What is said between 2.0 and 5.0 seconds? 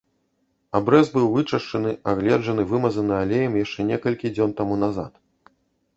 агледжаны, вымазаны алеем яшчэ некалькі дзён таму